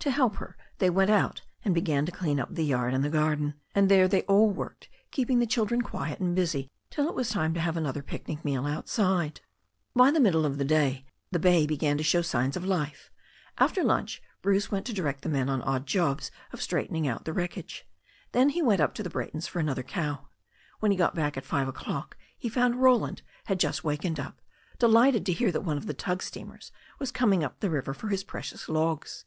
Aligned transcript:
To 0.00 0.10
help 0.10 0.34
her 0.38 0.56
they 0.78 0.90
went 0.90 1.12
out 1.12 1.42
and 1.64 1.72
began 1.72 2.04
to 2.04 2.10
clean 2.10 2.40
up 2.40 2.52
the 2.52 2.64
yard 2.64 2.92
and 2.92 3.04
the 3.04 3.08
garden, 3.08 3.54
and 3.72 3.88
there 3.88 4.08
they 4.08 4.22
all 4.22 4.50
worked, 4.50 4.88
keeping 5.12 5.38
the 5.38 5.46
children 5.46 5.80
quiet 5.80 6.18
and 6.18 6.34
busy 6.34 6.72
till 6.90 7.08
it 7.08 7.14
was 7.14 7.28
time 7.30 7.54
to 7.54 7.60
have 7.60 7.76
another 7.76 8.02
picnic 8.02 8.44
meal 8.44 8.66
outside. 8.66 9.42
By 9.94 10.10
the 10.10 10.18
middle 10.18 10.44
of 10.44 10.58
the 10.58 10.64
day 10.64 11.06
the 11.30 11.38
bay 11.38 11.68
began 11.68 11.96
to 11.98 12.02
show 12.02 12.20
signs 12.20 12.56
of 12.56 12.64
life. 12.64 13.12
After 13.58 13.84
lunch 13.84 14.20
Bruce 14.42 14.72
went 14.72 14.86
to 14.86 14.92
direct 14.92 15.22
the 15.22 15.28
men 15.28 15.48
on 15.48 15.62
odd 15.62 15.86
THE 15.86 15.90
STORY 15.90 16.02
OF 16.02 16.06
A 16.08 16.10
NEW 16.10 16.18
ZEALAND 16.18 16.32
RIVER 16.32 16.32
185 16.50 16.50
jobs 16.50 16.52
of 16.52 16.62
straightening 16.62 17.06
out 17.06 17.24
the 17.24 17.32
wreckage. 17.32 17.86
Then 18.32 18.48
he 18.48 18.62
went 18.62 18.80
up 18.80 18.94
to 18.94 19.04
the 19.04 19.08
Braytons 19.08 19.46
for 19.46 19.60
another 19.60 19.84
cow. 19.84 20.26
When 20.80 20.90
he 20.90 20.98
got 20.98 21.14
back 21.14 21.36
at 21.36 21.44
five 21.46 21.68
o'clock 21.68 22.16
he 22.36 22.48
found 22.48 22.82
Roland 22.82 23.22
had 23.44 23.60
just 23.60 23.84
waked 23.84 24.18
up, 24.18 24.40
delighted 24.80 25.24
to 25.26 25.32
hear 25.32 25.52
that 25.52 25.60
one 25.60 25.76
of 25.76 25.86
the 25.86 25.94
tug 25.94 26.24
steamers 26.24 26.72
was 26.98 27.12
coming 27.12 27.44
up 27.44 27.60
the 27.60 27.70
river 27.70 27.94
for 27.94 28.08
his 28.08 28.24
precious 28.24 28.68
logs. 28.68 29.26